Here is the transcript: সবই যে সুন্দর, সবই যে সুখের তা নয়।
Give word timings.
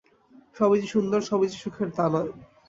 সবই 0.57 0.77
যে 0.81 0.87
সুন্দর, 0.87 1.19
সবই 1.21 1.47
যে 1.51 1.57
সুখের 1.63 1.89
তা 1.97 2.05
নয়। 2.13 2.31